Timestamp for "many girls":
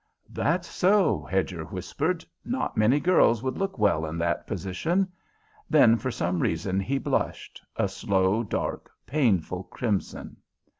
2.75-3.43